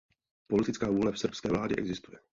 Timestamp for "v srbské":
1.11-1.49